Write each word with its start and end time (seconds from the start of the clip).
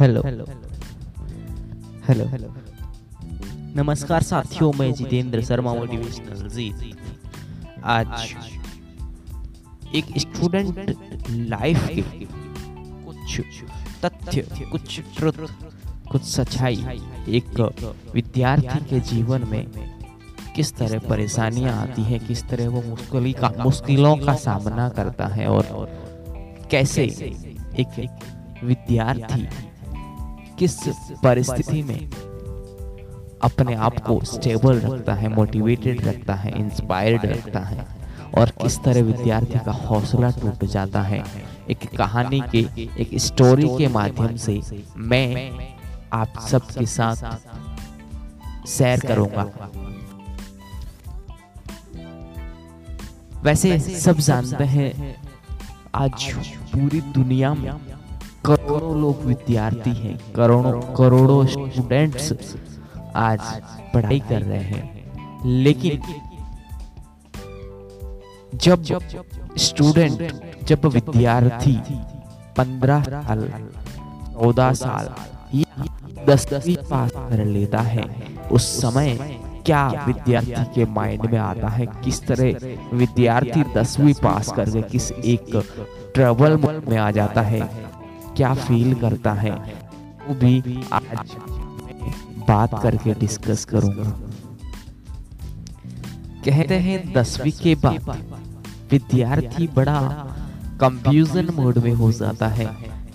Hello 0.00 0.22
hello 0.24 0.44
hello 2.08 2.24
hello 2.28 2.54
नमस्कार 3.76 4.22
साथियों 4.22 4.72
मैं 4.78 4.92
जितेंद्र 4.92 5.42
शर्मा 5.42 5.74
मोटिवेशनल 5.74 6.48
जीत 6.48 6.96
आज 7.84 8.34
एक 9.94 10.04
स्टूडेंट 10.18 10.96
लाइफ 11.30 11.88
के 11.88 12.02
कुछ 13.04 13.40
तथ्य 14.04 14.42
कुछ 14.72 15.00
ट्रुथ 15.16 15.32
कुछ 16.12 16.22
सच्चाई। 16.22 17.00
एक 17.28 17.60
विद्यार्थी 18.14 18.84
के 18.84 19.00
जीवन 19.00 19.48
में 19.48 19.66
किस 20.56 20.74
तरह 20.74 20.98
परेशानियाँ 20.98 21.82
आती 21.82 22.02
हैं 22.02 22.26
किस 22.26 22.48
तरह 22.48 22.68
वो 22.68 22.82
मुश्किल 22.82 23.32
का 23.32 23.52
मुश्किलों 23.64 24.16
का 24.16 24.34
सामना 24.34 24.88
करता 24.88 25.26
है 25.26 25.48
और 25.48 25.88
कैसे 26.70 27.04
एक 27.04 28.18
विद्यार्थी 28.64 29.46
किस 30.58 30.76
परिस्थिति 31.22 31.82
में 31.82 32.10
अपने 33.42 33.74
आप 33.74 33.98
को 33.98 34.24
स्टेबल 34.24 34.80
रखता 34.80 35.14
है 35.14 35.28
मोटिवेटेड 35.28 36.04
रखता 36.04 36.34
है 36.34 36.58
इंस्पायर्ड 36.58 37.24
रखता 37.24 37.60
है 37.60 37.86
और 38.38 38.50
किस 38.62 38.78
तरह 38.84 39.02
विद्यार्थी 39.02 39.58
का 39.58 39.72
हौसला 39.72 40.30
टूट 40.30 40.64
जाता 40.64 41.02
है। 41.02 41.22
एक 41.70 41.96
कहानी 41.96 42.40
के 42.52 42.58
एक 43.02 43.10
स्टोरी 43.14 43.68
के 43.68 43.88
माध्यम 43.88 44.36
से 44.36 44.60
मैं 44.96 45.50
आप 46.12 46.38
सबके 46.50 46.86
साथ 46.86 47.16
शेयर 48.66 49.00
करूँगा। 49.00 49.70
वैसे 53.42 53.78
सब 53.78 54.18
जानते 54.18 54.64
हैं 54.64 55.16
आज 55.94 56.32
पूरी 56.72 57.00
दुनिया 57.00 57.54
में 57.54 57.93
करोड़ों 58.46 59.00
लोग 59.00 59.24
विद्यार्थी 59.24 59.90
हैं, 59.90 60.18
करोड़ों 60.32 60.80
करोड़ों 60.94 61.44
स्टूडेंट्स 61.46 62.32
आज 63.16 63.40
पढ़ाई 63.94 64.18
कर 64.20 64.42
रहे 64.42 64.58
हैं। 64.58 65.44
लेकिन 65.44 66.02
जब 68.54 68.84
स्टूडेंट 69.58 70.42
जब 70.64 70.84
विद्यार्थी 70.86 71.76
पंद्रह 72.56 73.02
साल, 73.02 73.48
चौदह 74.32 74.72
साल 74.72 75.08
या 75.54 75.84
दसवीं 76.28 76.76
पास 76.90 77.10
कर 77.10 77.44
लेता 77.44 77.80
है, 77.80 78.04
उस 78.52 78.68
समय 78.82 79.18
क्या 79.66 79.88
विद्यार्थी 80.06 80.64
के 80.74 80.84
माइंड 80.84 81.26
में 81.26 81.38
आता 81.38 81.68
है 81.68 81.86
किस 81.86 82.22
तरह 82.26 82.96
विद्यार्थी 82.96 83.64
दसवीं 83.74 84.14
पास 84.14 84.52
करके 84.52 84.82
किस 84.82 85.10
एक 85.12 85.62
ट्रबल 86.14 86.56
में 86.88 86.96
आ 86.98 87.10
जाता 87.10 87.42
है? 87.42 87.93
क्या 88.36 88.52
फील 88.56 88.94
करता 88.94 89.32
है, 89.32 89.52
वो 90.28 90.34
भी 90.34 90.80
आज 90.92 91.36
बात 92.48 92.80
करके 92.82 93.14
डिस्कस 93.14 93.64
करूँगा। 93.64 94.10
कहते 96.44 96.74
हैं, 96.76 97.12
दसवीं 97.12 97.52
के 97.52 97.74
बाद 97.74 98.16
विद्यार्थी 98.90 99.68
बड़ा 99.74 100.00
कंफ्यूजन 100.80 101.48
मोड 101.54 101.78
में 101.78 101.92
हो 101.94 102.10
जाता 102.12 102.48
है, 102.48 102.66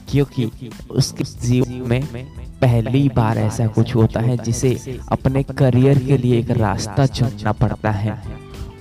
क्योंकि 0.10 0.50
उसके 0.92 1.24
जीवन 1.24 1.84
में 1.88 2.28
पहली 2.62 3.08
बार 3.10 3.38
ऐसा 3.38 3.68
कुछ 3.68 3.96
होता 3.96 4.20
है 4.20 4.38
जिसे 4.38 5.00
अपने 5.12 5.44
करियर 5.44 6.00
के 6.00 6.18
लिए 6.18 6.40
एक 6.40 6.52
रास्ता 6.52 7.06
चुनना 7.08 7.52
पड़ता 7.52 7.92
है। 7.92 8.22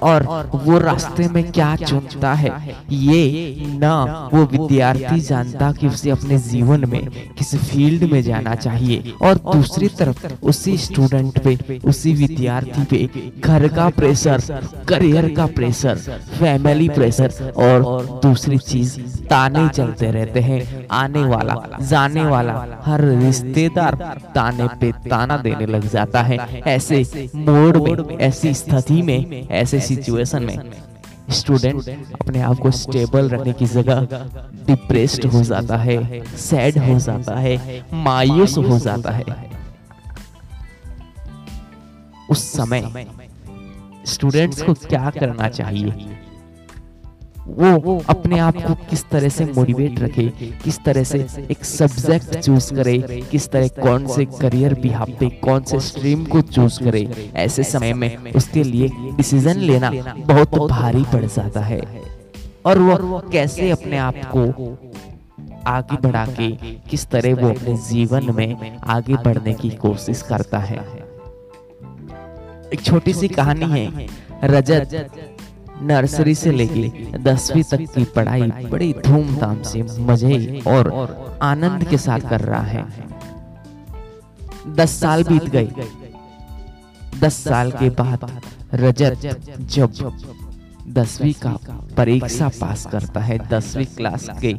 और 0.03 0.51
वो 0.55 0.79
रास्ते 0.79 1.29
में 1.29 1.51
क्या 1.53 1.75
चुनता 1.77 2.33
है? 2.35 2.51
ये 2.91 3.57
ना 3.79 4.29
वो 4.35 4.45
विद्यार्थी 4.45 5.21
जानता 5.21 5.71
कि 5.73 5.87
उसे 5.87 6.11
अपने 6.11 6.39
जीवन 6.39 6.89
में 6.89 7.09
किस 7.39 7.55
फ़ील्ड 7.57 8.11
में 8.13 8.21
जाना 8.23 8.55
चाहिए? 8.55 9.13
और 9.23 9.35
दूसरी 9.53 9.89
तरफ़ 9.89 10.27
उसी 10.43 10.77
स्टूडेंट 10.79 11.39
पे 11.39 11.79
उसी 11.85 12.13
विद्यार्थी 12.15 12.85
पे 12.85 13.31
घर 13.41 13.67
का 13.69 13.89
प्रेशर 13.89 14.43
करियर 14.89 15.29
का 15.35 15.47
प्रेशर 15.47 15.95
फैमिली 16.39 16.89
प्रेशर 16.89 17.53
और 17.57 17.83
दूसरी 18.23 18.59
चीज़ 18.59 18.99
ताने 19.27 19.69
चलते 19.69 20.11
रहते 20.11 20.41
हैं 20.41 20.87
आने 20.93 21.25
वाला 21.25 21.55
जाने 21.83 22.25
वाला 22.25 22.55
हर 22.85 23.05
रिश्तेदार 23.05 23.95
ताने 24.35 24.69
पे 24.81 24.93
ताना 25.09 25.37
देने 25.37 25.67
लग 25.67 25.89
जाता 25.91 26.23
है। 26.23 26.39
ऐसे 26.67 27.03
मोड 27.37 27.77
में 27.77 28.17
ऐसी 28.19 28.55
स्थिति 28.55 29.01
में 29.03 29.49
ऐसे 29.49 29.81
सिचुएशन 29.89 30.43
में 30.43 30.73
स्टूडेंट 31.31 31.89
अपने 32.21 32.41
आप 32.41 32.59
को 32.59 32.71
स्टेबल 32.71 33.29
रखने 33.29 33.53
की 33.53 33.67
जगह 33.67 34.07
डिप्रेस्ड 34.67 35.25
हो 35.25 35.43
जाता 35.43 35.77
है 35.77 36.25
सैड 36.37 36.79
हो 36.79 36.99
जाता 36.99 37.37
है 37.37 37.85
मायूस 37.93 38.57
हो 38.59 38.79
जाता 38.79 39.11
है। 39.11 39.25
उस 42.31 42.43
समय 42.53 43.07
स्टूडेंट्स 44.07 44.63
को 44.63 44.75
क्या 44.75 45.11
करना 45.11 45.49
चाहिए? 45.49 45.91
वो 47.49 48.03
अपने 48.09 48.39
आप 48.39 48.57
को 48.57 48.75
किस 48.75 49.09
तरह 49.09 49.29
से 49.29 49.45
मोटिवेट 49.45 50.01
रखे, 50.01 50.29
किस 50.65 50.79
तरह 50.85 51.05
से 51.05 51.19
एक 51.51 51.65
सब्जेक्ट 51.65 52.39
चूज़ 52.39 52.75
करे, 52.75 53.23
किस 53.31 53.49
तरह 53.49 53.69
कौन 53.69 54.07
से 54.07 54.25
करियर 54.25 54.75
बिहार 54.75 55.11
पे, 55.21 55.29
कौन 55.29 55.63
से 55.63 55.81
स्ट्रीम 55.81 56.25
को 56.25 56.41
चूज़ 56.41 56.83
करे। 56.83 57.33
ऐसे 57.37 57.63
समय 57.63 57.93
में 57.93 58.33
उसके 58.33 58.63
लिए 58.63 58.89
डिसीज़न 58.89 59.57
लेना 59.57 59.91
बहुत 60.19 60.55
भारी 60.71 61.05
पड़ 61.05 61.25
जाता 61.25 61.61
है। 61.61 61.81
और 62.67 62.79
वो 62.79 63.23
कैसे 63.33 63.71
अपने 63.71 63.99
आप 63.99 64.15
को 64.37 64.79
आगे 65.67 65.97
बढ़ा 65.97 66.27
के 66.27 66.51
किस 66.91 67.07
तरह 67.07 67.35
वो 67.35 67.49
अपने 67.49 67.77
जीवन 67.77 68.35
में 68.35 68.77
आगे 68.79 69.15
बढ़ने 69.15 69.55
की 69.55 69.71
कोशिश 69.71 70.23
करता 70.23 70.59
है। 70.59 70.79
एक 72.73 72.81
छोटी 72.85 73.13
सी 73.13 73.29
कहानी 73.29 73.65
है, 73.65 74.07
रजत। 74.45 75.38
नर्सरी 75.83 76.35
से 76.35 76.53
लेके 76.53 77.19
दसवीं 77.19 77.63
तक 77.63 77.81
की 77.95 78.05
पढ़ाई 78.05 78.51
बड़ी 78.71 78.93
धूमधाम 79.07 79.63
से 79.63 79.83
मज़े 79.83 80.63
और 80.67 80.91
आनंद 81.43 81.85
के 81.85 81.99
साथ 81.99 82.21
कर 82.21 82.41
रहा 82.41 82.63
है। 82.63 82.87
दस 84.77 84.99
साल 85.01 85.25
बीत 85.25 85.45
गए। 85.45 85.69
दस 87.21 87.35
साल 87.45 87.71
के 87.73 87.91
बाद 87.91 88.31
रजत 88.75 89.41
जब 89.61 89.93
दसवीं 90.95 91.33
का 91.33 91.51
परीक्षा 91.97 92.49
पास 92.49 92.87
करता 92.87 93.21
है 93.21 93.39
दसवीं 93.49 93.85
क्लास 93.87 94.29
के 94.41 94.55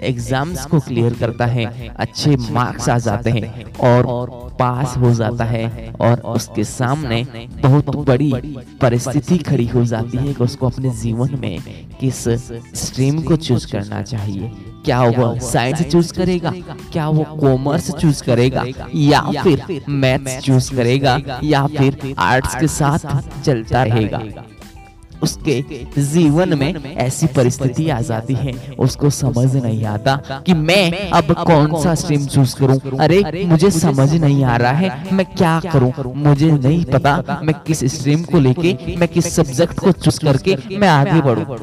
एग्ज़ाम्स 0.00 0.64
को 0.66 0.80
क्लियर 0.80 1.14
करता 1.20 1.46
है 1.46 1.88
अच्छे 1.96 2.36
मार्क्स 2.36 2.88
आ 2.88 2.98
जाते 2.98 3.30
हैं 3.30 3.64
और 3.90 4.28
पास 4.60 4.96
हो 4.96 5.12
जाता 5.14 5.44
है 5.44 5.92
और 6.00 6.20
उसके 6.20 6.64
सामने 6.64 7.24
बहुत 7.62 7.96
बड़ी 7.96 8.32
परिस्थिति 8.80 9.38
खड़ी 9.38 9.66
हो 9.66 9.84
जाती 9.84 10.18
है 10.18 10.34
कि 10.34 10.44
उसको 10.44 10.66
अपने 10.66 10.90
जीवन 10.90 11.38
में 11.40 11.58
किस 12.00 12.22
स्ट्रीम 12.74 13.22
को 13.22 13.36
चूज़ 13.36 13.72
करना 13.72 14.02
चाहिए? 14.02 14.52
क्या 14.84 15.02
वो 15.02 15.38
साइंस 15.40 15.82
चूज़ 15.82 16.12
करेगा? 16.12 16.50
क्या 16.92 17.08
वो 17.08 17.24
कॉमर्स 17.40 17.90
चूज़ 17.90 18.22
करेगा? 18.24 18.64
या 18.94 19.20
फिर 19.42 19.82
मैथ्स 19.88 20.38
चूज़ 20.38 20.74
करेगा? 20.76 21.40
या 21.44 21.66
फिर 21.66 22.14
आर्ट्स 22.18 22.54
के 22.54 22.68
साथ 22.68 23.42
चलता 23.42 23.82
रहेगा? 23.84 24.22
उसके 25.22 25.60
जीवन 25.98 26.58
में 26.58 26.94
ऐसी 26.96 27.26
परिस्थिति 27.26 27.88
आ 27.90 28.00
जाती 28.00 28.34
है। 28.34 28.52
उसको 28.78 29.10
समझ 29.10 29.56
नहीं 29.56 29.84
आता 29.84 30.16
कि 30.46 30.54
मैं 30.54 31.10
अब 31.10 31.32
कौन 31.46 31.82
सा 31.82 31.94
स्ट्रीम 31.94 32.26
चूज़ 32.26 32.56
करूँ? 32.56 32.78
अरे 33.00 33.44
मुझे 33.46 33.70
समझ 33.70 34.14
नहीं 34.14 34.44
आ 34.44 34.56
रहा 34.56 34.72
है 34.72 35.14
मैं 35.14 35.26
क्या 35.26 35.60
करूँ? 35.72 35.92
मुझे 36.16 36.50
नहीं 36.52 36.84
पता 36.84 37.40
मैं 37.42 37.54
किस 37.66 37.84
स्ट्रीम 37.94 38.22
को 38.22 38.38
लेके 38.38 38.76
मैं 38.96 39.08
किस 39.08 39.34
सब्जेक्ट 39.36 39.78
को 39.78 39.92
चूज़ 39.92 40.20
करके 40.20 40.56
मैं 40.78 40.88
आगे 40.88 41.20
बढ़ू? 41.20 41.58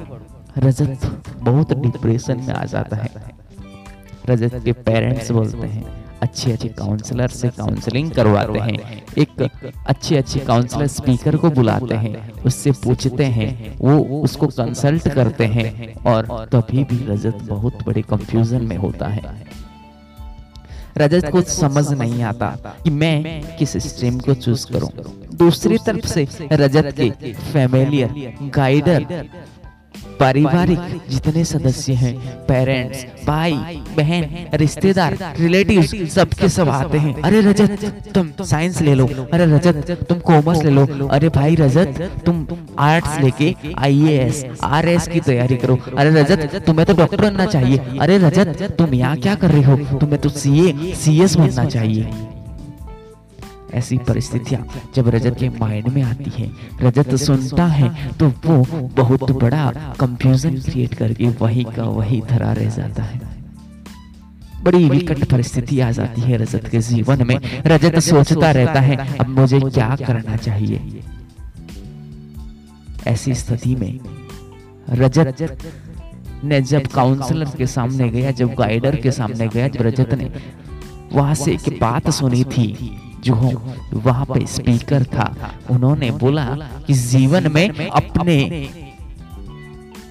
रजत 0.58 1.12
बहुत 1.42 1.74
डिप्रेशन 1.74 2.38
में 2.38 2.54
आ 2.54 2.66
जाता 2.66 2.98
है। 2.98 3.10
रजत 4.30 4.62
के 4.66 4.72
पेरेंट्स 4.72 5.32
बोलते 5.32 5.68
हैं। 5.68 6.03
अच्छे 6.24 6.52
अच्छे 6.52 6.68
काउंसलर 6.70 7.28
से 7.28 7.50
काउंसलिंग 7.50 8.12
करवाते 8.12 8.60
हैं। 8.60 9.04
एक 9.18 9.50
अच्छे 9.88 10.18
अच्छे 10.18 10.40
काउंसलर 10.40 10.88
स्पीकर 10.88 11.36
को 11.36 11.50
बुलाते 11.50 11.96
हैं। 11.96 12.32
उससे 12.44 12.72
पूछते 12.84 13.26
हैं। 13.38 13.50
वो 13.80 13.98
उसको 14.22 14.48
कंसल्ट 14.48 15.08
करते 15.08 15.46
हैं। 15.46 15.94
और 16.06 16.48
तभी 16.52 16.84
भी 16.84 17.06
रजत 17.08 17.38
बहुत 17.44 17.84
बड़े 17.88 18.02
कंफ्यूजन 18.02 18.66
में 18.66 18.78
होता 18.78 19.08
है। 19.08 19.22
रजत 20.98 21.30
को 21.32 21.42
समझ 21.42 21.92
नहीं 21.94 22.24
आता 22.24 22.48
कि 22.84 22.90
मैं 22.90 23.58
किस 23.58 23.78
स्ट्रीम 23.78 24.20
को 24.20 24.34
चूज़ 24.34 24.66
करूँ। 24.72 24.90
दूसरी 25.36 25.78
तरफ़ 25.86 26.08
से 26.08 26.28
रजत 26.52 26.94
के 27.00 27.34
फैमिलियर 27.34 28.34
गाइडर 28.56 29.26
पारिवारिक 30.24 30.80
जितने 31.10 31.44
सदस्य 31.46 31.94
हैं 31.94 32.14
पेरेंट्स 32.48 33.06
भाई 33.28 33.54
बहन 33.98 34.24
रिश्तेदार 34.54 35.18
रिलेटिव्स 35.40 35.94
सबके 36.14 36.50
सब 36.50 36.70
आते 36.70 36.98
हैं। 36.98 37.14
अरे 37.22 37.42
रजत 37.42 38.12
तुम 38.16 38.30
साइंस 38.44 38.82
ले 38.82 38.94
लो। 38.96 39.08
अरे 39.34 39.46
रजत 39.46 39.92
तुम 40.10 40.20
कॉमर्स 40.20 40.64
ले 40.64 40.72
लो। 40.72 41.08
अरे 41.08 41.30
भाई 41.30 41.56
रजत 41.56 42.02
तुम 42.26 42.46
आर्ट्स 42.80 43.20
लेके 43.20 43.54
आईएएस 43.78 44.44
आरएस 44.64 45.08
की 45.08 45.20
तैयारी 45.22 45.58
करो। 45.58 45.78
अरे 45.98 46.10
रजत 46.12 46.62
तुम्हें 46.66 46.86
तो 46.88 46.94
डॉक्टर 46.94 47.22
बनना 47.22 47.46
चाहिए। 47.46 47.98
अरे 48.02 48.18
रजत 48.18 48.76
तुम 48.78 48.94
यहाँ 48.94 49.18
क्या 49.18 49.36
कर 49.36 49.52
रहे 49.52 49.64
हो? 49.64 49.98
तुम्हें 49.98 50.22
तो 50.22 50.30
सीए 50.30 50.94
सीएस 50.96 51.36
बनना 51.36 51.66
चाहिए। 51.66 52.32
ऐसी 53.74 53.98
परिस्थितियाँ 53.98 54.66
जब 54.96 55.08
रजत 55.08 55.36
के 55.40 55.50
माइंड 55.50 55.88
में 55.88 56.02
आती 56.02 56.32
है 56.38 56.52
रजत 56.82 57.16
सुनता 57.16 57.66
है 57.68 58.08
तो 58.20 58.28
वो 58.46 58.88
बहुत 58.96 59.32
बड़ा 59.32 59.72
कंफ्यूजन 60.00 60.60
क्रिएट 60.60 60.94
करके 60.94 61.30
वही 61.42 61.64
का 61.76 61.84
वही 61.84 62.22
धरा 62.30 62.52
रह 62.54 62.70
जाता 62.70 63.04
है। 63.04 63.22
बड़ी 64.64 64.90
विकट 64.90 65.24
परिस्थिति 65.26 65.80
आ 65.80 65.92
जाती 65.92 66.22
है 66.22 66.38
रजत 66.38 66.68
के 66.68 66.80
जीवन 66.80 67.26
में। 67.28 67.40
रजत 67.66 68.00
सोचता 68.00 68.52
रहता 68.52 68.80
है 68.80 69.18
अब 69.18 69.28
मुझे 69.30 69.60
क्या 69.60 69.96
करना 69.96 70.36
चाहिए? 70.38 71.02
ऐसी 73.08 73.34
स्थिति 73.36 73.76
में 73.76 74.00
रजत 74.90 75.58
ने 76.44 76.62
जब 76.62 76.88
काउंसलर 76.88 77.50
के 77.58 77.68
सामने 77.68 78.10
गया 78.10 78.32
जब 78.32 78.54
गाइडर 78.54 78.96
के 78.96 79.12
सामने 79.12 79.48
गया 79.48 79.68
जब 79.68 79.82
रजत 79.82 80.14
ने 80.14 80.32
वहाँ 81.14 81.36
से 81.36 81.52
एक 81.52 81.78
बात 81.82 82.10
सुनी 82.10 82.44
थी। 82.44 82.68
जो 83.24 83.36
वहाँ 83.94 84.26
पे 84.26 84.46
स्पीकर 84.46 85.04
था। 85.04 85.34
उन्होंने 85.70 86.12
बोला 86.12 86.46
कि 86.88 86.94
जीवन 86.94 87.52
में 87.52 87.90
अपने 87.90 88.70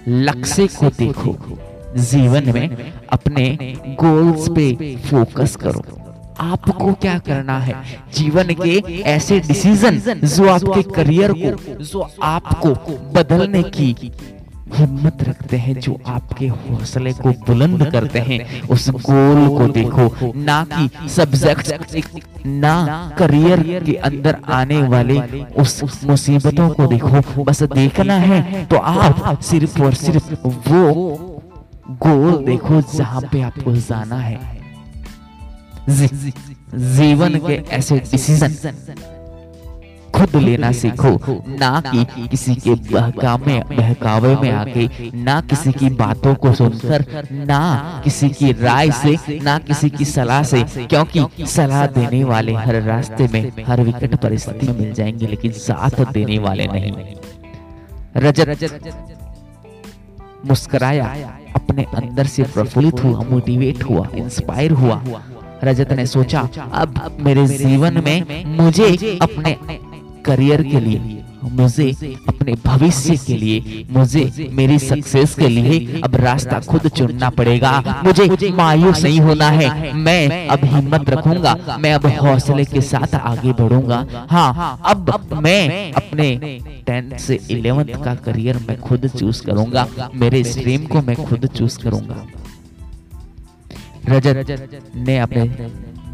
लक्ष्य 0.08 0.66
को 0.66 0.90
देखो। 0.98 1.36
जीवन 1.96 2.52
में 2.54 2.92
अपने 3.12 3.76
गोल्स 4.00 4.48
पे 4.48 4.96
फोकस 4.96 5.56
करो। 5.56 5.82
आपको 6.40 6.92
क्या 6.92 7.18
करना 7.18 7.58
है? 7.58 7.74
जीवन 8.14 8.54
के 8.54 9.02
ऐसे 9.02 9.40
डिसीज़न 9.40 9.98
जो 10.26 10.48
आपके 10.48 10.82
करियर 10.82 11.32
को 11.32 11.84
जो 11.84 12.10
आपको 12.22 12.70
बदलने 13.12 13.62
की 13.62 14.12
हिम्मत 14.74 15.22
रखते 15.22 15.56
हैं 15.56 15.74
जो 15.80 15.98
आपके 16.06 16.46
हौसले 16.48 17.12
को 17.14 17.30
बुलंद 17.46 17.84
करते 17.92 18.19
हैं। 18.20 18.62
उस 18.69 18.88
गोल 18.90 19.46
को 19.48 19.66
देखो 19.72 20.32
ना 20.36 20.64
कि 20.70 21.08
सब्जेक्ट 21.08 22.46
ना 22.46 22.74
करियर 23.19 23.62
के 23.84 23.94
अंदर 24.08 24.36
आने 24.52 24.80
वाले 24.88 25.20
उस 25.58 26.04
मुसीबतों 26.04 26.69
को 26.70 26.86
देखो। 26.86 27.44
बस 27.44 27.62
देखना 27.64 28.14
है 28.20 28.64
तो 28.66 28.76
आप 28.76 29.40
सिर्फ़ 29.42 29.82
और 29.82 29.94
सिर्फ़ 29.96 30.32
वो 30.44 30.82
गोल 32.02 32.44
देखो 32.44 32.80
जहाँ 32.92 33.20
पे 33.22 33.40
आपको 33.42 33.76
जाना 33.78 34.16
है। 34.19 34.40
जीवन 36.96 37.38
के 37.38 37.54
ऐसे 37.72 37.98
डिसीज़न 38.10 38.54
खुद 40.14 40.36
लेना 40.36 40.70
सीखो। 40.72 41.10
ना 41.48 41.70
कि 41.86 42.26
किसी 42.28 42.54
के 42.54 42.74
बहकावे 42.92 43.58
बहकावे 43.70 44.34
में 44.36 44.50
आके 44.50 44.88
ना 45.22 45.40
किसी 45.40 45.72
की 45.72 45.90
बातों 45.94 46.34
को 46.34 46.52
सुनकर 46.52 47.04
ना 47.46 47.60
किसी 48.04 48.28
की 48.30 48.52
राय 48.52 48.90
से 48.92 49.16
ना 49.42 49.58
किसी 49.58 49.90
की 49.90 50.04
सलाह 50.04 50.42
से 50.42 50.62
क्योंकि 50.62 51.46
सलाह 51.46 51.86
देने 51.96 52.22
वाले 52.24 52.54
हर 52.54 52.82
रास्ते 52.82 53.28
में 53.32 53.50
हर 53.66 53.80
विकट 53.80 54.14
परिस्थिति 54.14 54.66
में 54.68 54.78
मिल 54.78 54.92
जाएँगे 54.92 55.26
लेकिन 55.26 55.52
साथ 55.52 56.04
देने 56.12 56.38
वाले 56.38 56.66
नहीं। 56.66 56.92
रजत 58.16 58.48
मुस्कराया 60.46 61.04
अपने 61.54 61.82
अंदर 61.94 62.26
से 62.26 62.42
प्रफुल्लित 62.42 63.04
हुआ 63.04 63.24
मोटिवेट 63.30 63.82
हुआ 63.84 64.06
इंस्पायर 64.14 64.72
हुआ 64.72 65.02
रजत 65.64 65.92
ने 65.92 66.06
सोचा 66.06 66.40
अब 66.72 67.16
मेरे 67.20 67.46
जीवन 67.46 68.02
में 68.04 68.44
मुझे 68.56 69.18
अपने 69.22 69.56
करियर 70.24 70.62
के 70.62 70.80
लिए, 70.80 71.22
मुझे 71.52 71.90
अपने 72.28 72.54
भविष्य 72.66 73.16
के 73.16 73.36
लिए, 73.36 73.86
मुझे 73.90 74.48
मेरी 74.50 74.78
सक्सेस 74.78 75.34
के 75.34 75.48
लिए 75.48 76.00
अब 76.00 76.16
रास्ता 76.16 76.60
खुद 76.60 76.88
चुनना 76.88 77.30
पड़ेगा। 77.30 78.02
मुझे 78.04 78.50
मायूस 78.50 79.02
नहीं 79.02 79.20
होना 79.20 79.48
है। 79.50 79.92
मैं 79.94 80.48
अब 80.48 80.64
हिम्मत 80.64 81.10
रखूँगा। 81.10 81.56
मैं 81.80 81.92
अब 81.94 82.06
हौसले 82.20 82.64
के 82.64 82.80
साथ 82.80 83.14
आगे 83.14 83.52
बढ़ूँगा। 83.52 84.26
हाँ 84.30 84.80
अब 84.84 85.38
मैं 85.42 85.92
अपने 85.92 86.58
टेंथ 86.86 87.19
से 87.19 87.38
इलेवेंथ 87.50 88.02
का 88.04 88.14
करियर 88.14 88.56
मैं 88.69 88.78
खुद 88.80 89.06
चूज़ 89.08 89.42
करूँगा। 89.42 89.86
मेरे 90.14 90.44
स्ट्रीम 90.44 90.86
को 90.86 91.02
मैं 91.02 91.16
खुद 91.16 91.46
चूज़ 91.48 91.78
करूँगा। 91.78 92.26
रजत 94.08 94.80
ने 94.96 95.19
अपने 95.19 95.44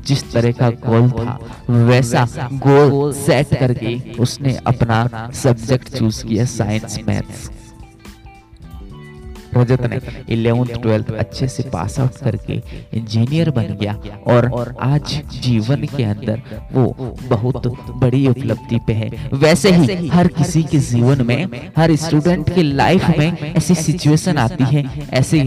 जिस 0.06 0.32
तरह 0.32 0.52
का 0.52 0.70
गोल 0.86 1.10
था, 1.10 1.38
वैसा 1.70 2.26
गोल 2.54 3.12
सेट 3.14 3.54
करके 3.54 3.98
उसने 4.18 4.56
अपना 4.66 5.30
सब्जेक्ट 5.34 5.96
चूज़ 5.96 6.24
किया 6.26 6.44
साइंस 6.48 6.98
मैथ्स 7.08 7.50
रजत 9.54 9.82
ने 9.82 9.98
इलेवेंथ 10.30 10.74
ट्वेल्थ 10.82 11.10
अच्छे 11.10 11.46
से 11.48 11.62
पास 11.70 11.98
आउट 12.00 12.16
करके 12.16 12.54
इंजीनियर 12.94 13.50
बन 13.50 13.76
गया 13.80 13.92
और 14.26 14.74
आज 14.80 15.14
जीवन 15.34 15.84
के 15.96 16.04
अंदर 16.04 16.42
वो 16.72 17.16
बहुत 17.28 17.66
बड़ी 17.96 18.26
उपलब्धि 18.28 18.78
पे 18.86 18.92
है। 18.92 19.10
वैसे 19.34 19.70
ही 19.72 20.08
हर 20.08 20.28
किसी 20.28 20.62
के 20.62 20.78
जीवन 20.80 21.24
में, 21.26 21.70
हर 21.76 21.94
स्टूडेंट 21.96 22.54
के 22.54 22.62
लाइफ 22.62 23.08
में 23.18 23.54
ऐसी 23.54 23.74
सिचुएशन 23.74 24.38
आती 24.38 24.64
है, 24.64 24.84
ऐसी 25.12 25.40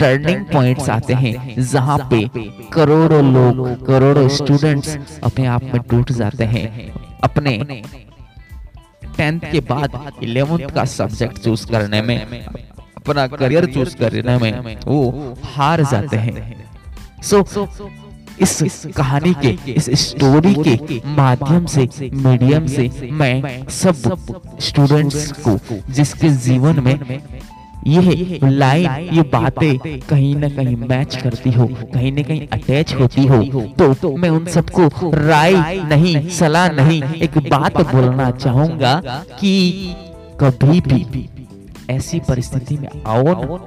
टर्निंग 0.00 0.44
पॉइंट्स 0.44 0.88
आते 0.88 1.14
हैं 1.14 1.62
जहाँ 1.62 1.98
पे 2.10 2.28
करोड़ों 2.72 3.22
लोग 3.32 3.86
करोड़ों 3.86 4.28
स्टूडेंट्स 4.28 4.98
अपने 5.24 5.46
आप 5.46 5.64
में 5.64 5.80
टूट 5.82 6.12
जाते 6.12 6.44
हैं। 6.44 6.92
अपने 7.24 7.56
टेंथ 9.16 9.40
के 9.52 9.60
बाद 9.60 10.00
इलेवेंथ 10.22 10.68
का 10.68 10.84
सब्जेक्ट 10.84 11.38
चूज़ 11.38 11.66
करने 11.66 12.02
में 12.02 12.18
अपना 12.18 13.26
करियर 13.26 13.66
चूज़ 13.66 13.96
करने 13.96 14.36
में 14.38 14.76
वो 14.86 15.34
हार 15.44 15.82
जाते 15.84 16.16
हैं। 16.16 16.54
सो 17.22 17.42
so, 17.42 17.68
इस 18.40 18.86
कहानी 18.96 19.34
के 19.34 19.72
इस 19.72 19.90
स्टोरी 20.00 20.54
के 20.58 21.00
माध्यम 21.06 21.64
से 21.66 21.88
मीडियम 22.02 22.66
से 22.66 23.08
मैं 23.12 23.66
सब 23.68 24.56
स्टूडेंट्स 24.60 25.32
को 25.48 25.58
जिसके 25.92 26.28
जीवन 26.28 26.80
में 26.80 26.98
ये 27.88 28.38
लाइन 28.44 29.08
ये 29.16 29.22
बातें 29.32 30.00
कहीं 30.00 30.34
ना 30.36 30.48
कहीं 30.48 30.76
मैच 30.88 31.16
करती 31.22 31.50
हो 31.50 31.66
कहीं 31.94 32.12
ना 32.12 32.22
कहीं 32.22 32.46
अटैच 32.52 32.94
होती 32.94 33.24
हो। 33.26 33.42
तो 33.94 34.16
मैं 34.16 34.30
उन 34.30 34.46
सबको 34.56 35.10
राय 35.14 35.54
नहीं 35.88 36.28
सलाह 36.38 36.68
नहीं 36.72 37.02
एक 37.22 37.38
बात 37.48 37.80
बोलना 37.94 38.30
चाहूँगा 38.30 38.94
कि 39.40 39.54
कभी 40.40 40.80
भी 40.80 41.28
ऐसी 41.90 42.20
परिस्थिति 42.28 42.76
में 42.76 42.88
आओ 43.06 43.58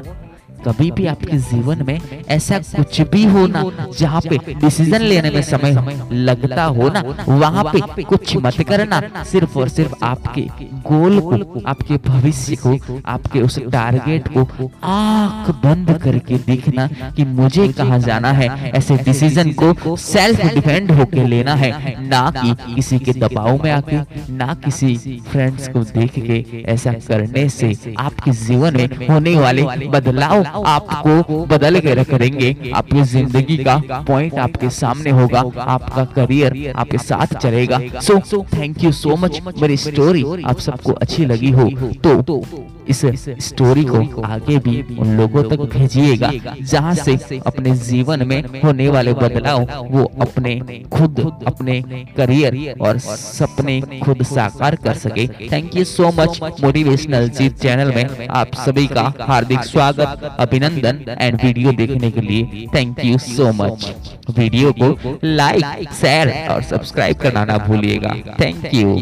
कभी 0.66 0.90
भी 0.92 1.06
आपके 1.08 1.38
जीवन 1.50 1.84
में 1.88 2.00
ऐसा 2.36 2.58
कुछ 2.76 3.00
भी 3.12 3.24
हो 3.34 3.46
ना 3.48 3.64
जहाँ 4.00 4.22
पे 4.30 4.38
डिसीज़न 4.54 5.02
लेने 5.02 5.30
में 5.32 5.42
समय 5.42 5.76
लगता 6.12 6.64
हो 6.78 6.90
ना 6.94 7.02
वहाँ 7.28 7.64
पे 7.74 8.04
कुछ 8.04 8.36
मत 8.44 8.62
करना 8.70 9.02
सिर्फ़ 9.32 9.58
और 9.60 9.70
सिर्फ़ 9.70 9.94
आपके 10.06 10.42
गोल 10.90 11.20
को 11.22 11.62
आपके 11.70 11.98
भविष्य 12.10 12.56
को 12.66 13.00
आपके 13.14 13.42
उस 13.42 13.60
टारगेट 13.72 14.28
को 14.38 14.70
आँख 14.92 15.50
बंद 15.66 15.98
करके 16.04 16.38
देखना 16.48 16.88
कि 17.16 17.26
मुझे 17.40 17.68
कहा 17.74 17.98
जाना 18.08 18.32
है 18.42 18.50
ऐसे 18.72 18.98
डिसीज़न 19.04 19.52
को 19.62 19.96
सेल्फ 19.98 20.46
डिपेंड 20.54 20.92
होके 21.00 21.28
लेना 21.28 21.56
है 21.56 21.72
ना 22.08 22.22
कि 22.38 22.54
किसी 22.76 23.00
के 23.00 23.14
दबाव 23.20 23.64
में 23.64 23.72
आके 23.72 24.00
ना 24.36 24.54
किसी 24.66 24.96
फ्रेंड्स 25.32 25.68
को 25.70 25.84
देख 25.94 26.20
के 26.20 26.64
ऐसा 26.72 26.94
करने 27.08 27.48
से 27.50 27.74
आपके 28.00 28.32
जीवन 28.46 28.78
में 28.78 29.08
होने 29.08 29.36
वाले 29.36 29.64
बदलाव 29.90 30.44
आपको 30.54 31.46
बदल 31.48 31.80
के 31.80 31.94
रख 31.96 32.14
देंगे 32.16 32.56
आपकी 32.76 33.04
ज़िंदगी 33.06 33.58
का 33.60 33.78
पॉइंट 34.08 34.34
आपके 34.40 34.70
सामने 34.72 35.10
होगा। 35.12 35.40
आपका 35.68 36.06
करियर 36.16 36.74
आपके 36.76 36.98
साथ 37.00 37.36
चलेगा। 37.38 37.80
So 38.02 38.44
thank 38.54 38.84
you 38.84 38.92
so 38.94 39.16
much 39.18 39.42
मेरी 39.62 39.78
स्टोरी 39.80 40.24
आप 40.46 40.60
सबको 40.60 40.92
अच्छी 40.94 41.26
लगी 41.26 41.52
हो। 41.52 41.70
तो 42.06 42.44
इस 42.90 43.02
स्टोरी 43.42 43.84
को 43.86 44.22
आगे 44.24 44.58
भी 44.60 44.82
उन 44.98 45.16
लोगों 45.18 45.44
तक 45.44 45.62
भेजिएगा, 45.72 46.32
जहाँ 46.62 46.94
से 46.96 47.40
अपने 47.48 47.76
जीवन 47.78 48.26
में 48.28 48.44
होने 48.62 48.88
वाले 48.90 49.14
बदलाव, 49.16 49.66
वो 49.92 50.04
अपने 50.22 50.56
खुद, 50.94 51.20
अपने 51.48 51.82
करियर 52.18 52.76
और 52.82 52.98
सपने 53.00 53.80
खुद 54.04 54.24
साकार 54.26 54.76
कर 54.78 54.94
सके। 54.96 55.28
Thank 55.52 55.76
you 55.76 55.84
so 55.86 56.12
much 56.14 56.40
motivational 56.64 57.30
Jeet 57.32 57.60
channel 57.60 57.94
में 57.96 58.28
आप 58.30 58.56
सभी 58.58 58.88
का 58.88 59.12
हार्दिक 59.22 59.64
स्वागत, 59.66 60.30
अभिनंदन 60.40 61.04
एंड 61.12 61.42
वीडियो 61.44 61.72
देखने 61.74 62.12
के 62.12 62.22
लिए। 62.22 62.68
Thank 62.76 63.04
you 63.06 63.18
so 63.20 63.52
much 63.54 63.94
video 64.30 64.72
को 64.82 65.20
लाइक 65.26 65.92
शेयर 65.92 66.34
और 66.52 66.64
सब्सक्राइब 66.64 67.18
करना 67.18 67.46
ना 67.46 67.58
भूलिएगा। 67.60 68.16
Thank 68.42 68.74
you 68.74 68.98